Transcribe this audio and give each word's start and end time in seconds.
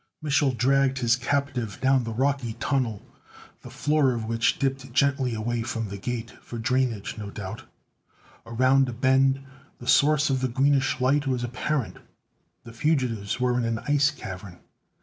Mich'l 0.19 0.57
dragged 0.57 0.97
his 0.97 1.15
captive 1.15 1.79
down 1.79 2.05
the 2.05 2.11
rocky 2.11 2.53
tunnel, 2.53 3.03
the 3.61 3.69
floor 3.69 4.13
of 4.15 4.25
which 4.25 4.57
dipped 4.57 4.91
gently 4.91 5.35
away 5.35 5.61
from 5.61 5.89
the 5.89 5.97
Gate; 5.99 6.31
for 6.41 6.57
drainage, 6.57 7.19
no 7.19 7.29
doubt. 7.29 7.65
Around 8.47 8.89
a 8.89 8.93
bend, 8.93 9.45
the 9.77 9.85
source 9.85 10.31
of 10.31 10.41
the 10.41 10.47
greenish 10.47 10.99
light 10.99 11.27
was 11.27 11.43
apparent. 11.43 11.97
The 12.63 12.73
fugitives 12.73 13.39
were 13.39 13.55
in 13.59 13.63
an 13.63 13.77
ice 13.87 14.09
cavern. 14.09 14.57